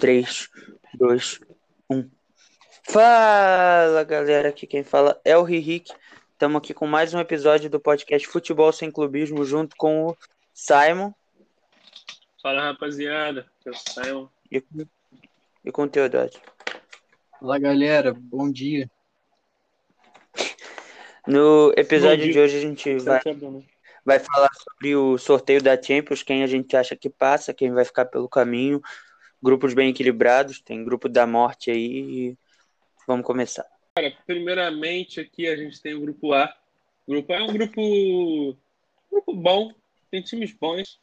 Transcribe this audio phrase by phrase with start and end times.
[0.00, 0.48] 3,
[0.94, 1.40] 2,
[1.90, 2.10] 1.
[2.84, 5.92] Fala galera, aqui quem fala é o Ririk.
[6.32, 10.16] Estamos aqui com mais um episódio do podcast Futebol Sem Clubismo, junto com o
[10.54, 11.12] Simon.
[12.42, 14.28] Fala rapaziada, eu sou o Simon.
[14.50, 14.64] E,
[15.66, 16.30] e com o Teodoro.
[17.38, 18.90] Fala galera, bom dia.
[21.26, 23.20] No episódio de hoje a gente vai,
[24.02, 27.84] vai falar sobre o sorteio da Champions, quem a gente acha que passa, quem vai
[27.84, 28.80] ficar pelo caminho.
[29.42, 32.36] Grupos bem equilibrados, tem grupo da morte aí.
[33.06, 33.66] Vamos começar.
[33.94, 36.54] Cara, primeiramente aqui a gente tem o grupo A.
[37.06, 38.56] O grupo A é um grupo,
[39.10, 39.72] grupo bom,
[40.10, 41.00] tem times bons,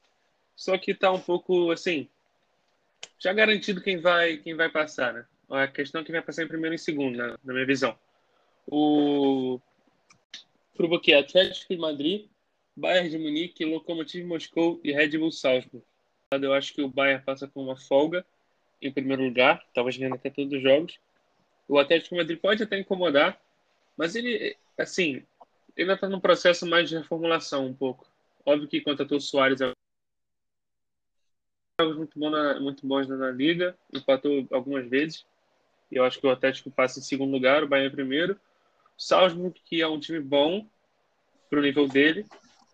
[0.55, 2.07] só que tá um pouco assim,
[3.19, 5.25] já garantido quem vai quem vai passar, né?
[5.49, 7.97] A questão é quem vai passar em primeiro e segundo, na, na minha visão.
[8.65, 9.59] O
[10.77, 12.27] grupo aqui é Atlético de Madrid,
[12.75, 15.83] Bayern de Munique, Lokomotiv Moscou e Red Bull Salzburg.
[16.31, 18.25] Eu acho que o Bayern passa com uma folga
[18.81, 20.99] em primeiro lugar, talvez ganhando até todos os jogos.
[21.67, 23.39] O Atlético Madrid pode até incomodar,
[23.95, 25.23] mas ele, assim,
[25.77, 28.05] ainda está num processo mais de reformulação um pouco.
[28.45, 29.71] Óbvio que contratou o Soares é
[31.79, 35.25] jogos muito, bom na, muito bons na, liga, empatou algumas vezes.
[35.89, 38.33] Eu acho que o Atlético passa em segundo lugar, o Bayern em primeiro.
[38.33, 40.67] O Salzburg, que é um time bom
[41.49, 42.25] para o nível dele,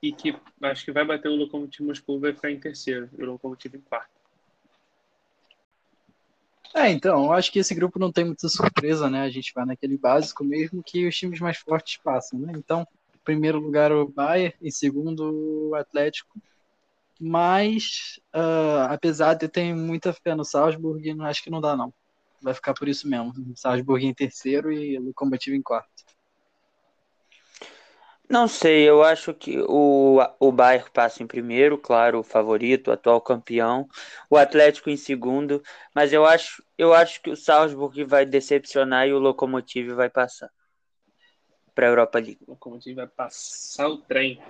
[0.04, 3.26] e que acho que vai bater o Lokomotiv Moscou vai ficar em terceiro e o
[3.26, 4.12] Lokomotiv em quarto.
[6.76, 9.22] É, então, acho que esse grupo não tem muita surpresa, né?
[9.22, 12.52] A gente vai naquele básico mesmo que os times mais fortes passam, né?
[12.54, 16.38] Então, em primeiro lugar o Bayern, em segundo o Atlético.
[17.18, 21.94] Mas, uh, apesar de eu ter muita fé no Salzburg, acho que não dá não.
[22.42, 23.34] Vai ficar por isso mesmo.
[23.56, 26.04] Salzburg em terceiro e Lokomotiv em quarto.
[28.34, 32.92] Não sei, eu acho que o, o Bayern passa em primeiro, claro, o favorito, o
[32.92, 33.88] atual campeão,
[34.28, 35.62] o Atlético em segundo,
[35.94, 40.50] mas eu acho, eu acho que o Salzburg vai decepcionar e o Lokomotiv vai passar
[41.76, 42.40] para a Europa League.
[42.48, 44.42] O Lokomotiv vai passar o trem.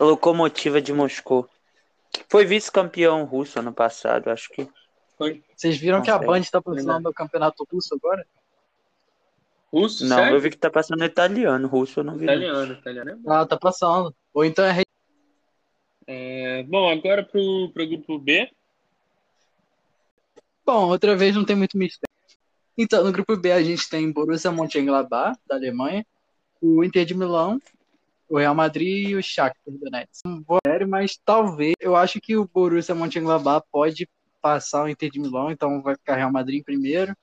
[0.00, 1.48] Locomotiva de Moscou.
[2.28, 4.68] Foi vice-campeão russo ano passado, acho que.
[5.16, 5.44] Foi.
[5.54, 6.18] Vocês viram Não que sei.
[6.18, 8.26] a Band está passando o campeonato russo agora?
[9.72, 10.04] Russo?
[10.04, 10.36] Não, sério?
[10.36, 12.24] eu vi que tá passando italiano, russo eu não vi.
[12.24, 13.32] Italiano, italiano é bom.
[13.32, 14.14] Ah, tá passando.
[14.34, 14.82] Ou então é.
[16.06, 18.50] é bom, agora pro, pro grupo B.
[20.64, 22.12] Bom, outra vez não tem muito mistério.
[22.76, 26.04] Então, no grupo B a gente tem Borussia Mönchengladbach, da Alemanha,
[26.60, 27.58] o Inter de Milão,
[28.28, 30.22] o Real Madrid e o Shakhtar Donetsk.
[30.46, 34.08] Boa série, mas talvez, eu acho que o Borussia Mönchengladbach pode
[34.40, 37.14] passar o Inter de Milão, então vai ficar Real Madrid em primeiro,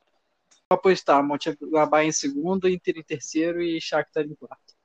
[0.70, 4.76] apostar Mönchengladbach em segundo, Inter em terceiro e Shakhtar em quarto.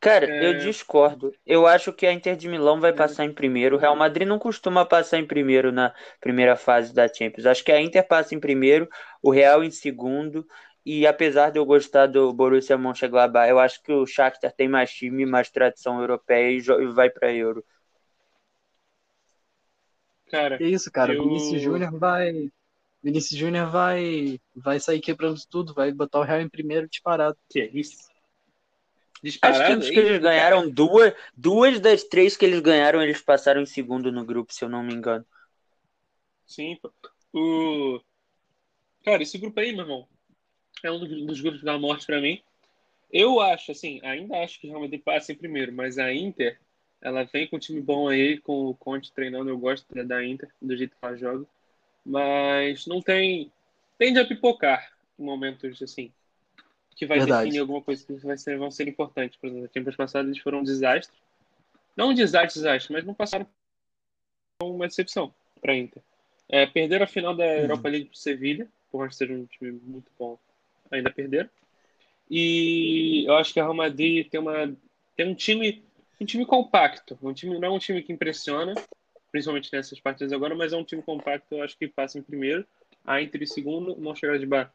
[0.00, 0.46] Cara, é...
[0.46, 1.32] eu discordo.
[1.46, 3.76] Eu acho que a Inter de Milão vai passar em primeiro.
[3.76, 7.46] O Real Madrid não costuma passar em primeiro na primeira fase da Champions.
[7.46, 8.88] Acho que a Inter passa em primeiro,
[9.22, 10.46] o Real em segundo.
[10.84, 14.92] E apesar de eu gostar do Borussia Mönchengladbach, eu acho que o Shakhtar tem mais
[14.92, 17.64] time, mais tradição europeia e vai para Euro.
[20.30, 21.14] Cara, que isso, cara.
[21.14, 21.22] Eu...
[21.22, 22.50] Vinícius Júnior vai
[23.04, 27.36] Vinícius Júnior vai, vai sair quebrando tudo, vai botar o Real em primeiro disparado.
[27.50, 28.08] Que é isso?
[29.22, 33.60] Disparado, Acho que, que eles ganharam duas, duas das três que eles ganharam, eles passaram
[33.60, 35.24] em segundo no grupo, se eu não me engano.
[36.46, 36.78] Sim,
[37.30, 38.00] o...
[39.04, 40.08] Cara, esse grupo aí, meu irmão,
[40.82, 42.42] é um dos grupos da morte para mim.
[43.12, 46.58] Eu acho, assim, ainda acho que o Real Madrid passa em primeiro, mas a Inter,
[47.02, 50.48] ela vem com um time bom aí, com o Conte treinando, eu gosto da Inter,
[50.60, 51.46] do jeito que ela joga
[52.04, 53.50] mas não tem.
[53.98, 56.12] Tende a pipocar em momentos assim.
[56.96, 57.44] Que vai Verdade.
[57.44, 59.36] definir alguma coisa que vai ser, vão ser importantes.
[59.36, 61.16] Por exemplo, tempos passados eles foram um desastre.
[61.96, 63.46] Não um desastre, desastre, mas não passaram
[64.62, 66.02] uma decepção para a Inter.
[66.48, 67.44] É, perderam a final da.
[67.44, 70.38] Europa League para o Sevilha, por mais que seja um time muito bom,
[70.90, 71.48] ainda perderam.
[72.30, 74.74] E eu acho que a Real Madrid tem, uma,
[75.16, 75.82] tem um time
[76.20, 78.74] um time compacto, um time não é um time que impressiona,
[79.34, 82.64] principalmente nessas partidas agora, mas é um time compacto, eu acho que passa em primeiro,
[83.04, 84.72] a Inter em segundo, não chegar de bar.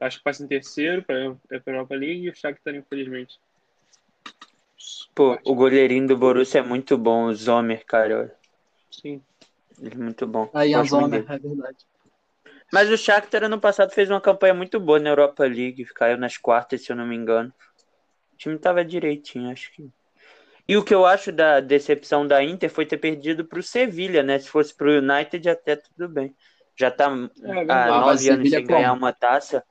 [0.00, 3.38] Acho que passa em terceiro para a Europa League e o Shakhtar, infelizmente.
[5.14, 8.36] Pô, o goleirinho do Borussia é muito bom, o Zomer, cara.
[8.90, 9.22] Sim.
[9.80, 10.50] Ele é muito bom.
[10.52, 11.86] Aí a Zomer, é verdade.
[12.72, 16.36] Mas o Shakhtar ano passado fez uma campanha muito boa na Europa League, caiu nas
[16.36, 17.54] quartas, se eu não me engano.
[18.34, 19.88] O time tava direitinho, acho que.
[20.70, 24.22] E o que eu acho da decepção da Inter foi ter perdido para o Sevilha,
[24.22, 24.38] né?
[24.38, 26.34] Se fosse para o United, até tudo bem.
[26.78, 27.08] Já está
[27.44, 28.76] é, há nove anos sem como?
[28.76, 29.64] ganhar uma taça.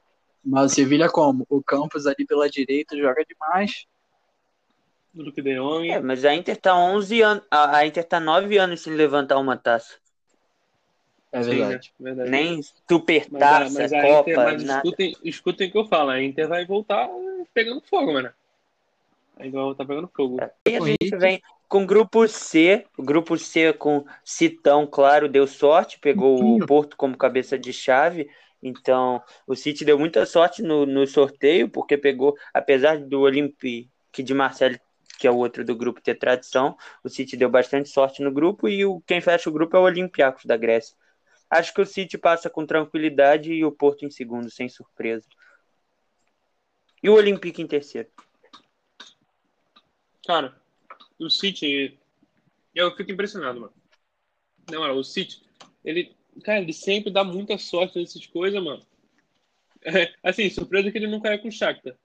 [0.44, 1.46] Mas o Sevilha como?
[1.50, 3.86] O Campos ali pela direita joga demais.
[5.14, 5.86] Luke De Jong.
[5.92, 9.58] É, mas a Inter tá 11 anos, a Inter tá 9 anos sem levantar uma
[9.58, 9.96] taça.
[11.32, 11.80] É Sim, né?
[11.80, 11.94] verdade.
[12.00, 12.30] verdade.
[12.32, 14.84] Nem super Mas, a- mas a Copa, Inter, mas nada.
[14.86, 17.08] escutem, escutem o que eu falo, a Inter vai voltar
[17.54, 18.34] pegando fogo, mano.
[19.40, 20.38] A Inter vai voltar pegando fogo.
[20.68, 25.48] E a gente vem com o grupo C, o grupo C com Citão, claro, deu
[25.48, 26.66] sorte, pegou o.
[26.66, 28.30] Porto como cabeça de chave.
[28.62, 33.90] Então, o City deu muita sorte no, no sorteio, porque pegou, apesar do Olympique
[34.22, 34.82] de Marseille,
[35.18, 38.68] que é o outro do grupo, ter tradição, o City deu bastante sorte no grupo
[38.68, 40.94] e o, quem fecha o grupo é o Olympiacos da Grécia.
[41.50, 45.26] Acho que o City passa com tranquilidade e o Porto em segundo, sem surpresa.
[47.02, 48.10] E o Olympique em terceiro.
[50.30, 50.56] Cara,
[51.18, 51.98] o City.
[52.76, 53.74] Eu fico impressionado, mano.
[54.70, 55.42] Não, o City,
[55.84, 56.16] ele.
[56.44, 58.86] Cara, ele sempre dá muita sorte nessas coisas, mano.
[59.82, 61.96] É, assim, surpresa que ele não caiu com o Shakhtar.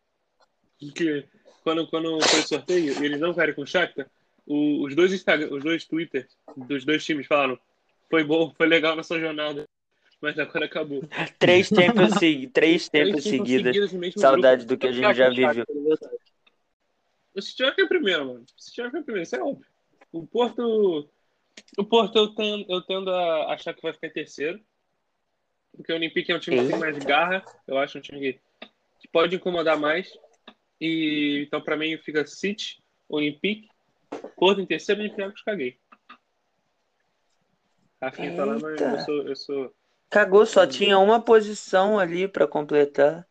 [0.80, 1.26] Porque
[1.62, 4.10] quando, quando foi sorteio e eles não caíram com o Shakhtar,
[4.46, 6.26] o- os dois Instagram, os dois Twitter
[6.56, 7.58] dos dois times falaram
[8.08, 9.68] foi bom, foi legal nessa jornada,
[10.18, 11.02] mas agora acabou.
[11.38, 12.14] Três tempos,
[12.54, 14.14] três tempos Três tempos seguidas.
[14.16, 15.54] Saudade do que a gente já viveu.
[17.34, 18.46] O City vai ficar em primeiro, mano.
[18.56, 19.66] O City vai ficar em primeiro, isso é óbvio.
[20.12, 21.10] O Porto.
[21.78, 24.60] O Porto eu tendo, eu tendo a achar que vai ficar em terceiro.
[25.76, 27.44] Porque o Olympique é um time que tem mais garra.
[27.66, 28.40] Eu acho um time que,
[29.00, 30.16] que pode incomodar mais.
[30.80, 33.68] E então, pra mim, fica City, Olympique,
[34.36, 35.78] Porto em terceiro e Olympiacos caguei.
[38.00, 39.28] Rafinha tá lá, mas eu sou.
[39.28, 39.74] Eu sou...
[40.10, 43.26] Cagou, só tinha uma posição ali pra completar.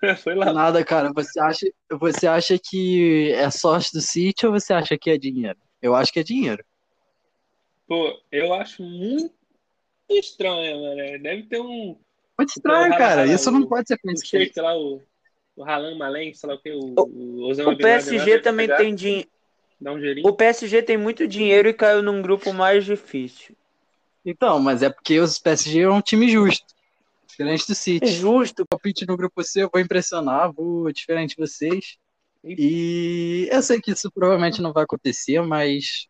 [0.22, 0.52] Foi lá.
[0.52, 1.12] Nada, cara.
[1.14, 5.58] Você acha, você acha que é sorte do City ou você acha que é dinheiro?
[5.82, 6.64] Eu acho que é dinheiro.
[7.86, 9.34] Pô, eu acho muito
[10.10, 11.22] estranho, mano.
[11.22, 11.98] Deve ter um.
[12.38, 13.26] Muito estranho, Então, cara.
[13.26, 14.16] Isso não pode ser o.
[14.24, 15.02] Sheik lá, o,
[15.56, 18.94] o Ralan Malen, sei lá o que, o, O- o O PSG também pegar, tem
[18.94, 19.28] dinheiro.
[19.82, 20.28] Um.
[20.28, 23.56] O PSG tem muito dinheiro e caiu num grupo mais difícil.
[24.24, 26.64] Então, mas é porque os PSG é um time justo.
[27.30, 28.06] Diferente do É City.
[28.12, 28.66] justo.
[28.66, 31.96] palpite no grupo C, eu vou impressionar, vou diferente de vocês.
[32.44, 36.06] E eu sei que isso provavelmente não vai acontecer, mas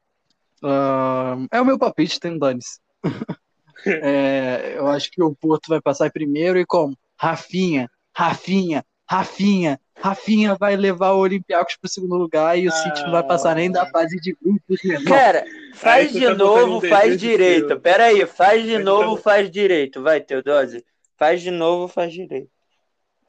[0.62, 2.78] ah, é o meu palpite, tem dane-se.
[3.86, 6.94] É, eu acho que o Porto vai passar em primeiro e como?
[7.16, 13.02] Rafinha, Rafinha, Rafinha, Rafinha vai levar o Olympiacos para o segundo lugar e o City
[13.04, 14.80] não vai passar nem da fase de grupos.
[15.08, 17.80] Cara, faz Aí de tá novo, faz direito.
[17.80, 20.02] Pera aí, faz de Aí novo, tá- faz direito.
[20.02, 20.84] Vai, Teodose.
[21.20, 22.50] Faz de novo, faz direito.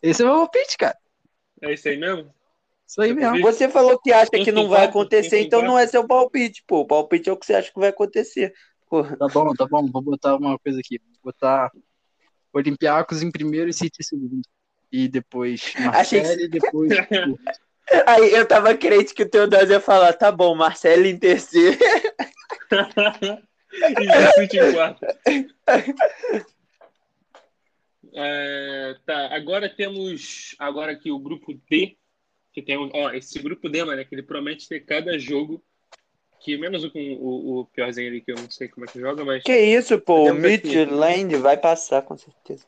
[0.01, 0.97] Esse é o meu palpite, cara.
[1.61, 2.33] É isso aí mesmo?
[2.87, 3.41] Isso aí mesmo.
[3.41, 6.79] Você falou que acha que não vai acontecer, então não é seu palpite, pô.
[6.79, 8.53] O palpite é o que você acha que vai acontecer.
[8.89, 9.17] Porra.
[9.17, 9.85] Tá bom, tá bom.
[9.91, 11.01] Vou botar uma coisa aqui.
[11.21, 11.69] Vou botar
[12.53, 14.41] Olympiacos em primeiro e City em segundo.
[14.89, 16.91] E depois Achei que- Marseille e depois.
[18.07, 21.77] Aí eu tava crente que o Teodose ia falar, tá bom, Marcelo em terceiro.
[23.73, 25.05] e o City em quarto.
[28.13, 31.95] É, tá, agora temos agora aqui o grupo D,
[32.53, 35.63] que tem, ó, esse grupo D, mano, é que ele promete ter cada jogo,
[36.41, 38.99] que menos o com o, o piorzinho ali, que eu não sei como é que
[38.99, 40.23] joga, mas Que isso, pô.
[40.23, 40.67] O Temos aqui.
[40.67, 42.65] Midland vai passar, com certeza.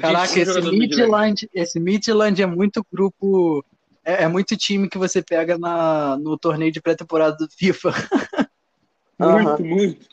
[0.00, 1.50] Caraca, que esse Midland.
[1.52, 3.64] Esse Midland é muito grupo.
[4.04, 7.92] É, é muito time que você pega na, no torneio de pré-temporada do FIFA.
[9.18, 9.58] Muito, Aham.
[9.60, 10.06] muito.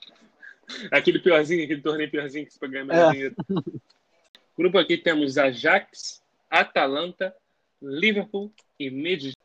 [0.92, 3.32] Aquele piorzinho, aquele torneio piorzinho que você pode ganhar mais É.
[4.60, 7.34] Grupo aqui temos Ajax, Atalanta,
[7.82, 9.38] Liverpool e Midland.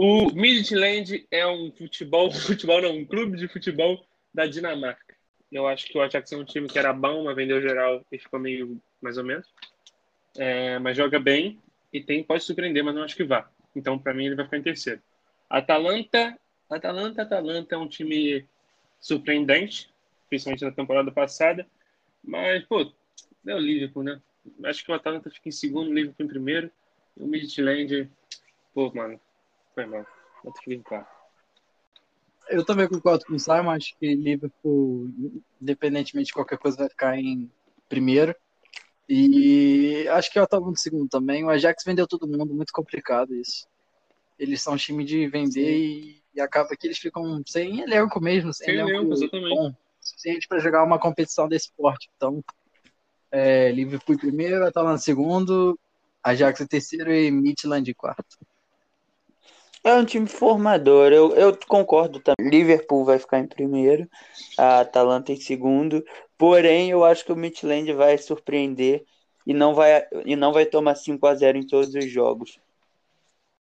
[0.00, 5.14] O Midland é um futebol, futebol não, um clube de futebol da Dinamarca.
[5.52, 8.18] Eu acho que o Ajax é um time que era bom, mas vendeu geral e
[8.18, 9.46] ficou meio mais ou menos.
[10.38, 11.60] É, mas joga bem
[11.92, 13.46] e tem pode surpreender, mas não acho que vá.
[13.76, 15.02] Então, para mim, ele vai ficar em terceiro.
[15.50, 16.34] Atalanta,
[16.70, 18.46] Atalanta, Atalanta é um time
[19.02, 19.90] surpreendente,
[20.30, 21.66] principalmente na temporada passada.
[22.24, 22.90] Mas, pô,
[23.46, 24.18] é o Liverpool, né?
[24.64, 26.70] Acho que o Atalanta fica em segundo, o Liverpool em primeiro.
[27.16, 28.10] E o Midland,
[28.74, 29.20] pô, mano,
[29.74, 30.06] foi mal.
[30.44, 31.20] Eu fico em quarto.
[32.48, 35.08] Eu também concordo com o Simon, acho que Liverpool,
[35.60, 37.50] independentemente de qualquer coisa, vai ficar em
[37.88, 38.34] primeiro.
[39.08, 41.44] E acho que o Atalanta em segundo também.
[41.44, 43.68] O Ajax vendeu todo mundo, muito complicado isso.
[44.38, 48.52] Eles são um time de vender e, e acaba que eles ficam sem elenco mesmo,
[48.52, 49.54] sem, Sem elenco, elenco, exatamente.
[49.54, 52.08] bom, suficiente para jogar uma competição desse porte.
[52.16, 52.42] Então,
[53.30, 55.78] é, Liverpool em primeiro, Atalanta em segundo,
[56.22, 58.38] Ajax em terceiro e Midland em quarto.
[59.82, 62.50] É um time formador, eu, eu concordo também.
[62.50, 64.06] Liverpool vai ficar em primeiro,
[64.58, 66.04] a Atalanta em segundo.
[66.36, 69.04] Porém, eu acho que o Midland vai surpreender
[69.46, 72.58] e não vai, e não vai tomar 5 a 0 em todos os jogos.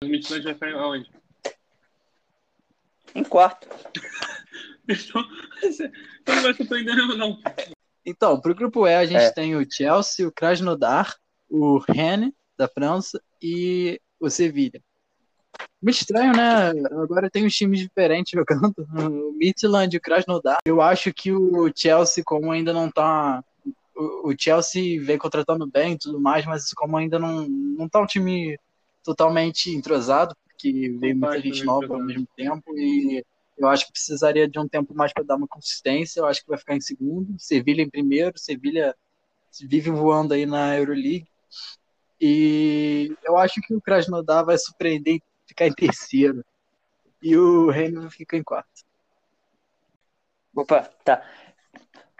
[0.03, 1.09] O Midland vai ficar aonde?
[3.15, 3.67] Em quarto.
[4.91, 5.23] Então,
[5.61, 5.91] você
[6.27, 7.39] não vai surpreender, não.
[8.05, 9.31] Então, pro grupo E a gente É.
[9.31, 11.15] tem o Chelsea, o Krasnodar,
[11.49, 14.81] o Rennes da França e o Sevilha.
[15.81, 16.69] Muito estranho, né?
[17.01, 18.73] Agora tem uns times diferentes jogando.
[18.93, 20.57] O Midland e o Krasnodar.
[20.65, 23.43] Eu acho que o Chelsea, como ainda não tá.
[23.95, 27.99] O o Chelsea vem contratando bem e tudo mais, mas como ainda não, não tá
[27.99, 28.57] um time
[29.03, 33.23] totalmente entrosado, porque veio muita gente nova ao mesmo tempo e
[33.59, 36.21] eu acho que precisaria de um tempo mais para dar uma consistência.
[36.21, 37.37] Eu acho que vai ficar em segundo.
[37.37, 38.37] Sevilha em primeiro.
[38.39, 38.95] Sevilha
[39.61, 41.27] vive voando aí na Euroleague.
[42.21, 46.43] E eu acho que o Krasnodar vai surpreender e ficar em terceiro.
[47.21, 48.85] E o Rennes fica em quarto.
[50.55, 51.23] Opa, tá.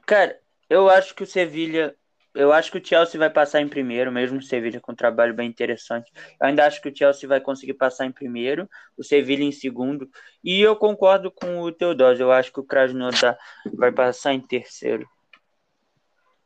[0.05, 1.95] Cara, eu acho que o Sevilha.
[2.33, 5.33] Eu acho que o Chelsea vai passar em primeiro, mesmo o Sevilha com um trabalho
[5.33, 6.11] bem interessante.
[6.39, 10.09] Eu ainda acho que o Chelsea vai conseguir passar em primeiro, o Sevilha em segundo.
[10.43, 12.23] E eu concordo com o Teodósio.
[12.23, 13.37] Eu acho que o Krasnodar
[13.73, 15.07] vai passar em terceiro.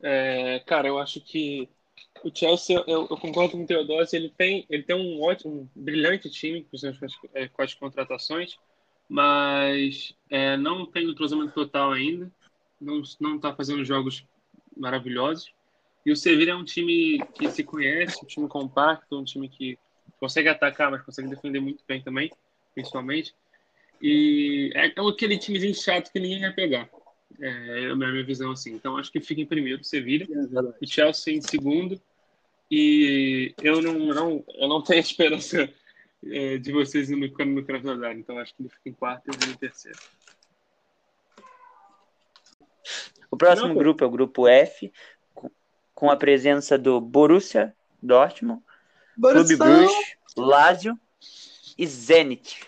[0.02, 1.70] É, cara, eu acho que
[2.24, 5.82] o Chelsea, eu, eu concordo com o Teodósio, ele tem, ele tem um ótimo, um
[5.82, 8.58] brilhante time com as, é, com as contratações,
[9.10, 12.32] mas é, não tem o entrosamento total ainda,
[12.80, 13.02] não
[13.36, 14.26] está fazendo jogos
[14.76, 15.54] maravilhosos.
[16.06, 19.78] E o Sevilla é um time que se conhece, um time compacto, um time que
[20.20, 22.32] consegue atacar, mas consegue defender muito bem também,
[22.74, 23.34] principalmente.
[24.02, 26.90] E é aquele timezinho chato que ninguém vai pegar.
[27.40, 28.74] É a minha visão assim.
[28.74, 30.26] Então acho que fica em primeiro o Sevilla,
[30.82, 32.00] o Chelsea em segundo.
[32.70, 35.70] E eu não, não, eu não tenho esperança
[36.26, 38.18] é, de vocês indo ficando no Krasnodar.
[38.18, 40.00] Então acho que ele fica em quarto e eu em terceiro.
[43.32, 44.92] O próximo Não, grupo é o grupo F,
[46.08, 48.62] com- a presença do Borussia Dortmund,
[49.20, 51.00] Clube Bruges, Lazio
[51.78, 52.60] e Zenit,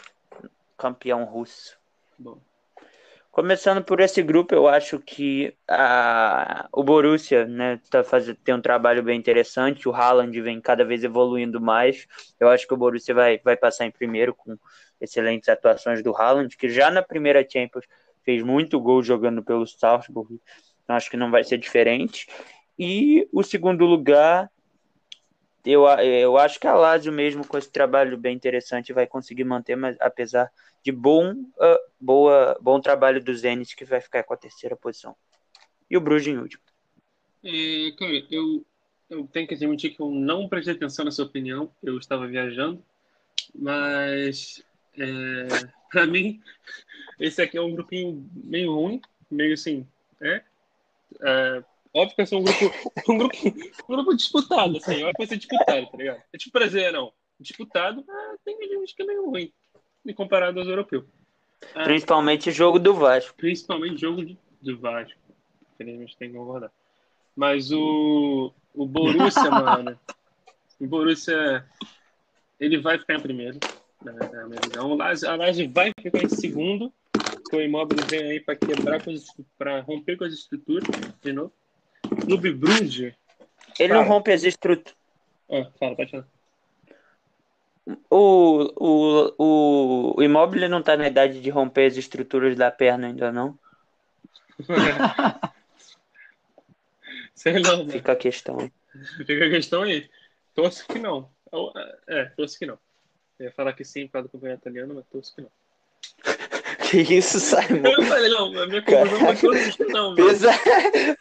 [0.78, 1.78] campeão russo.
[2.18, 2.40] Bom,
[3.36, 8.62] Começando por esse grupo, eu acho que a, o Borussia né, tá fazendo, tem um
[8.62, 9.90] trabalho bem interessante.
[9.90, 12.08] O Haaland vem cada vez evoluindo mais.
[12.40, 14.58] Eu acho que o Borussia vai, vai passar em primeiro com
[15.02, 17.84] excelentes atuações do Haaland, que já na primeira Champions
[18.24, 20.40] fez muito gol jogando pelo Salzburg.
[20.86, 22.28] Então acho que não vai ser diferente.
[22.78, 24.52] E o segundo lugar,
[25.66, 29.76] eu, eu acho que a Lazio mesmo com esse trabalho bem interessante vai conseguir manter,
[29.76, 30.52] mas apesar
[30.84, 35.16] de bom, uh, boa, bom trabalho do Zenit, que vai ficar com a terceira posição.
[35.90, 36.62] E o Bruges em último.
[37.44, 37.94] É,
[38.30, 38.66] eu,
[39.10, 42.84] eu tenho que admitir que eu não prestei atenção na sua opinião, eu estava viajando,
[43.54, 44.64] mas
[44.98, 45.48] é,
[45.92, 46.42] para mim,
[47.20, 49.02] esse aqui é um grupinho meio ruim,
[49.32, 49.88] meio assim,
[50.22, 50.44] é,
[51.22, 51.64] é
[51.96, 53.38] óbvio que vai ser um grupo, um grupo,
[53.90, 56.22] um grupo disputado, assim, acho que vai ser disputado, tá ligado?
[56.34, 59.52] É tipo prazer, não, disputado, mas tem gente que é meio ruim,
[60.16, 61.06] comparado aos europeus.
[61.74, 63.34] Ah, Principalmente jogo do Vasco.
[63.38, 65.18] principalmente jogo de, do Vasco.
[65.74, 66.72] Infelizmente tem que concordar.
[67.36, 70.00] Mas o, o Borussia, mano,
[70.80, 71.66] o Borussia,
[72.60, 73.60] ele vai ficar em primeiro,
[74.04, 74.92] na na minha visão.
[74.92, 79.02] O Lazio, a Lazio vai ficar em segundo, porque o Immobile vem aí para quebrar,
[79.58, 80.84] para romper com as estruturas,
[81.22, 81.52] de novo.
[82.26, 83.14] Clube Bruges,
[83.80, 84.14] Ele não Fala.
[84.16, 84.96] rompe as estruturas.
[85.52, 86.28] ah, fala, pode falar.
[88.10, 93.08] O, o, o, o Immobile não tá na idade de romper as estruturas da perna
[93.08, 93.58] ainda, não?
[97.36, 97.92] Sei não, mano.
[97.92, 98.60] Fica a questão.
[98.60, 98.72] aí.
[99.26, 100.10] Fica a questão aí.
[100.56, 101.30] Torço que não.
[101.52, 101.72] Ou,
[102.08, 102.80] É, torço que não.
[103.38, 105.52] Eu ia falar que sim por causa do campeonato italiano, mas torço que não.
[106.96, 107.86] Que isso, Simon?
[107.86, 110.38] Eu falei, não, a minha conclusão foi torço que não, mano.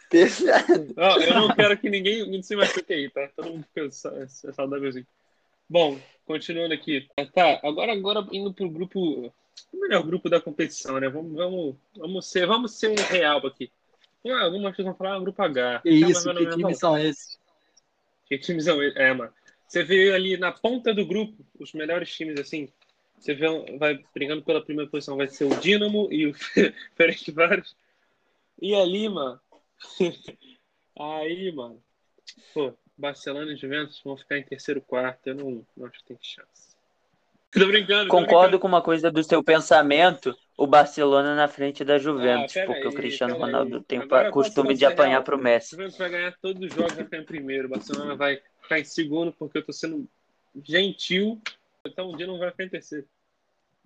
[0.09, 0.93] Pesado.
[0.95, 3.29] Não, eu não quero que ninguém me se machuque aí, tá?
[3.35, 5.05] Todo mundo fica sa- sa- saudávelzinho.
[5.69, 7.07] Bom, continuando aqui.
[7.33, 9.33] Tá, agora, agora indo pro grupo.
[9.73, 11.09] O melhor grupo da competição, né?
[11.09, 13.69] Vamos, vamos, vamos, ser, vamos ser real aqui.
[14.25, 15.81] Ah, algumas pessoas vão falar ah, grupo H.
[15.81, 17.39] Que Tá, isso, que é times são esses?
[18.27, 18.95] Que times são eles?
[18.95, 19.31] É, mano.
[19.67, 22.69] Você vê ali na ponta do grupo os melhores times, assim.
[23.17, 25.17] Você vê, vai brigando pela primeira posição.
[25.17, 26.33] Vai ser o Dinamo e o
[26.95, 27.75] Ferencváros.
[28.61, 29.39] E ali, mano.
[30.97, 31.81] Aí, mano.
[32.53, 35.27] Pô, Barcelona e Juventus vão ficar em terceiro, quarto.
[35.27, 36.75] Eu não, não acho que tem chance.
[37.51, 38.09] Tô brincando.
[38.09, 42.65] tô Concordo com uma coisa do seu pensamento, o Barcelona na frente da Juventus, Ah,
[42.65, 43.83] porque o aí, Cristiano pera Ronaldo aí.
[43.83, 45.71] tem o Agora costume de apanhar pro O Messi.
[45.71, 47.67] Juventus vai ganhar todos os jogos, vai ficar em primeiro.
[47.67, 50.05] O Barcelona vai ficar em segundo, porque eu tô sendo
[50.63, 51.41] gentil.
[51.85, 53.07] Então o dia não vai ficar em terceiro.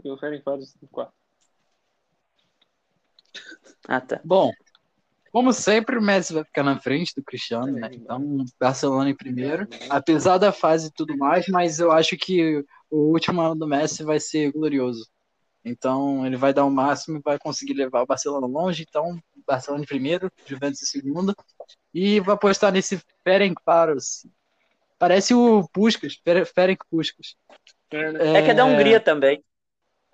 [0.04, 1.14] E o Ferencváros em quarto.
[3.88, 4.22] Ah, tá.
[4.24, 4.52] Bom,
[5.32, 7.90] como sempre, o Messi vai ficar na frente do Cristiano, né?
[7.92, 9.68] Então, Barcelona em primeiro.
[9.90, 14.04] Apesar da fase e tudo mais, mas eu acho que o último ano do Messi
[14.04, 15.08] vai ser glorioso.
[15.64, 18.86] Então ele vai dar o máximo e vai conseguir levar o Barcelona longe.
[18.88, 21.36] Então, Barcelona em primeiro, Juventus em segundo.
[21.94, 24.26] E vai apostar nesse Ferenc Paros.
[24.98, 26.20] Parece o Puskas,
[26.54, 27.36] Ferenc Puskas.
[27.92, 29.44] É, é que é da Hungria também.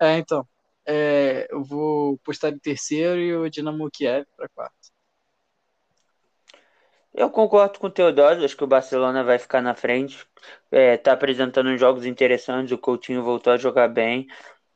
[0.00, 0.46] É, então.
[0.88, 4.74] É, eu vou postar em terceiro e o Dinamo Kiev para quarto.
[7.12, 10.26] Eu concordo com o Teodoro, acho que o Barcelona vai ficar na frente.
[10.70, 14.28] É, tá apresentando jogos interessantes, o Coutinho voltou a jogar bem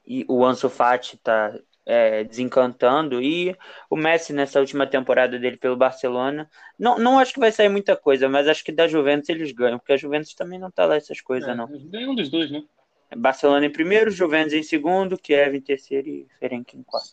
[0.07, 1.55] e o Ansu Fati tá
[1.85, 3.55] é, desencantando e
[3.91, 7.97] o Messi nessa última temporada dele pelo Barcelona, não, não acho que vai sair muita
[7.97, 10.97] coisa, mas acho que da Juventus eles ganham, porque a Juventus também não tá lá
[10.97, 11.69] essas coisas é, não.
[11.91, 12.63] Ganham dos dois, né?
[13.17, 17.11] Barcelona em primeiro, Juventus em segundo, Kiev em terceiro e Ferenc em quarto.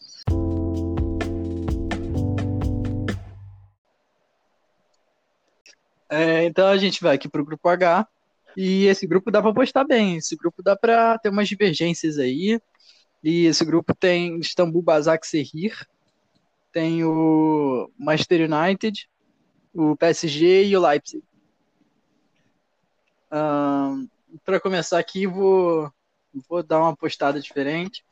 [6.10, 8.08] É, então a gente vai aqui para o grupo H.
[8.56, 10.18] E esse grupo dá para apostar bem.
[10.18, 12.60] Esse grupo dá para ter umas divergências aí.
[13.24, 15.88] E esse grupo tem Istambul Basak Serrir,
[16.72, 19.10] tem o Manchester United,
[19.74, 21.24] o PSG e o Leipzig.
[23.32, 24.08] Um,
[24.46, 25.92] para começar aqui, vou,
[26.50, 28.04] vou dar uma postada diferente.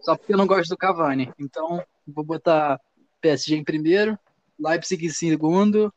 [0.00, 1.32] Só porque eu não gosto do Cavani.
[1.38, 2.80] Então, vou botar
[3.20, 4.18] PSG em primeiro,
[4.58, 5.92] Leipzig em segundo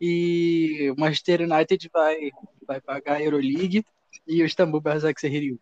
[0.00, 2.30] e o Manchester United vai,
[2.66, 3.84] vai pagar a Euroleague
[4.26, 5.60] e o Istambul em último.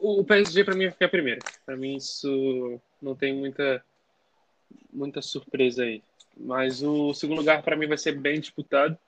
[0.00, 1.40] O PSG para mim vai ficar primeiro.
[1.64, 3.84] Para mim isso não tem muita
[4.92, 6.02] muita surpresa aí.
[6.36, 8.98] Mas o segundo lugar para mim vai ser bem disputado.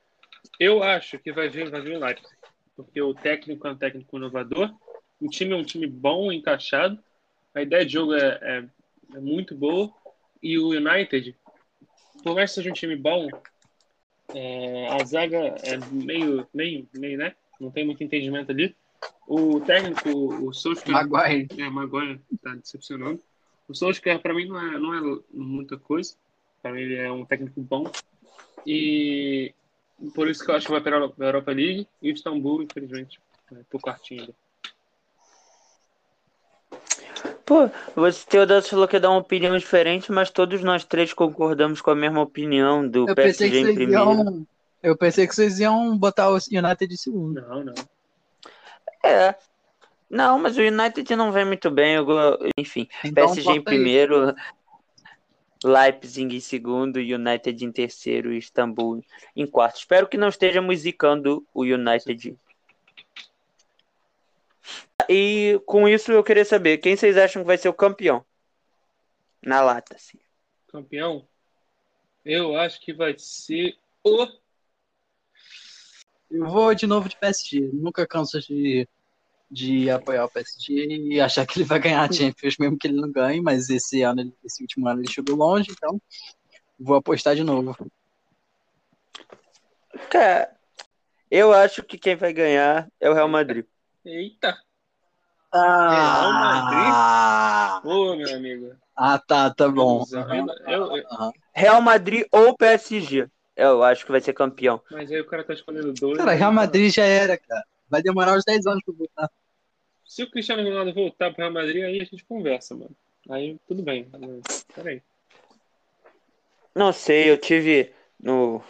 [0.58, 2.34] Eu acho que vai vir, vai vir o Leipzig,
[2.76, 4.72] porque o técnico é um técnico inovador,
[5.20, 6.98] o time é um time bom, encaixado,
[7.54, 8.64] a ideia de jogo é, é,
[9.16, 9.92] é muito boa,
[10.42, 11.36] e o United,
[12.22, 13.28] por mais que seja um time bom,
[14.34, 17.34] é, a zaga é meio, meio, meio, né?
[17.60, 18.74] Não tem muito entendimento ali.
[19.26, 21.08] O técnico, o Solskjaer...
[21.08, 21.48] Maguire.
[21.58, 23.22] É, Maguire, tá decepcionando.
[23.68, 26.16] O Solskjaer, para mim, não é, não é muita coisa.
[26.62, 27.84] Para mim, ele é um técnico bom.
[28.66, 29.54] E
[30.10, 33.20] por isso que eu acho que vai para a Europa League e o Istambul, infelizmente,
[33.52, 34.34] é, por quartinho.
[37.44, 41.80] Pô, você, Teodoro, falou que ia dar uma opinião diferente, mas todos nós três concordamos
[41.80, 43.92] com a mesma opinião do eu PSG em primeiro.
[43.92, 44.46] Iam,
[44.82, 47.40] eu pensei que vocês iam botar o United de segundo.
[47.40, 47.74] Não, não.
[49.04, 49.34] É.
[50.08, 51.94] Não, mas o United não vem muito bem.
[51.94, 52.06] Eu,
[52.56, 54.30] enfim, então, PSG em primeiro.
[54.30, 54.36] Isso.
[55.64, 59.02] Leipzig em segundo, United em terceiro e Istambul
[59.34, 59.78] em quarto.
[59.78, 62.36] Espero que não estejamos zicando o United.
[65.08, 68.24] E com isso eu queria saber, quem vocês acham que vai ser o campeão?
[69.42, 70.18] Na lata, sim.
[70.68, 71.26] Campeão?
[72.24, 74.26] Eu acho que vai ser o.
[76.30, 77.70] Eu vou de novo de PSG.
[77.72, 78.88] Nunca canso de
[79.54, 80.72] de apoiar o PSG
[81.12, 84.02] e achar que ele vai ganhar a Champions, mesmo que ele não ganhe, mas esse
[84.02, 86.00] ano, esse último ano ele chegou longe, então
[86.78, 87.76] vou apostar de novo.
[90.10, 90.50] Cara,
[91.30, 93.64] eu acho que quem vai ganhar é o Real Madrid.
[94.04, 94.58] Eita!
[95.52, 96.20] Ah!
[96.20, 97.94] Real Madrid?
[97.94, 98.76] Ô, meu amigo.
[98.96, 100.04] Ah, tá, tá bom.
[100.66, 103.28] Eu, eu, Real Madrid ou PSG.
[103.56, 104.82] Eu acho que vai ser campeão.
[104.90, 106.18] Mas aí o cara tá escolhendo dois.
[106.18, 107.62] Cara, Real Madrid já era, cara.
[107.88, 109.30] Vai demorar uns 10 anos pra voltar.
[110.04, 112.94] Se o Cristiano Ronaldo voltar pro Real Madrid, aí a gente conversa, mano.
[113.28, 114.10] Aí tudo bem.
[114.74, 115.02] Peraí.
[116.74, 118.62] Não sei, eu tive no.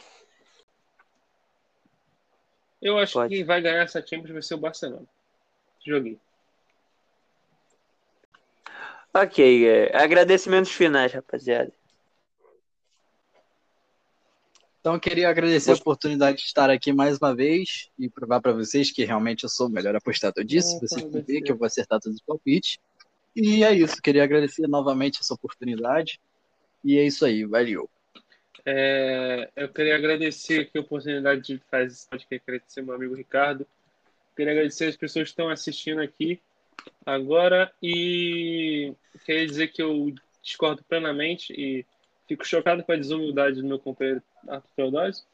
[2.81, 3.31] Eu acho Pode.
[3.31, 5.07] que quem vai ganhar essa Champions vai ser o Barcelona.
[5.85, 6.18] Joguei.
[9.12, 11.73] Ok, é, agradecimentos finais, rapaziada.
[14.85, 18.53] Então, eu queria agradecer a oportunidade de estar aqui mais uma vez e provar para
[18.53, 20.79] vocês que realmente eu sou o melhor apostador disso.
[20.79, 22.77] Vocês vão ver que eu vou acertar todos os palpites.
[23.35, 26.20] E é isso, queria agradecer novamente essa oportunidade.
[26.85, 27.88] E é isso aí, valeu.
[28.66, 33.66] É, eu queria agradecer a oportunidade de fazer esse podcast, agradecer meu amigo Ricardo.
[34.37, 36.38] Queria agradecer as pessoas que estão assistindo aqui
[37.07, 38.92] agora e
[39.25, 41.87] queria dizer que eu discordo plenamente e
[42.26, 45.24] Fico chocado com a desumildade do meu companheiro Arthur Teodósio,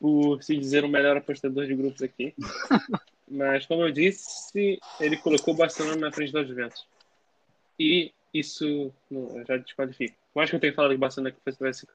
[0.00, 2.34] por se dizer o melhor apostador de grupos aqui.
[3.28, 6.86] Mas, como eu disse, ele colocou o Barcelona na frente da Juventus.
[7.78, 10.14] E isso não, já desqualifica.
[10.34, 11.88] Eu acho que eu tenho falado que o Barcelona que vai ser.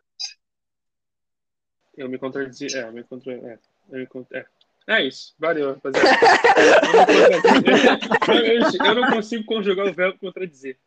[1.95, 2.78] Eu me contradizi.
[2.78, 3.34] É, eu me contra...
[3.34, 4.39] é, eu me contra...
[4.39, 4.45] é.
[4.88, 5.36] É isso.
[5.38, 6.08] Valeu, rapaziada.
[8.30, 10.78] eu, eu, eu não consigo conjugar o verbo contradizer.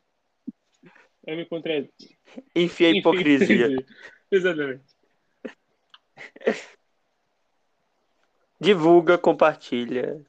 [1.26, 1.92] Eu me contradizo.
[2.54, 3.68] Enfia a hipocrisia.
[4.30, 4.84] Exatamente.
[8.60, 10.22] Divulga, compartilha.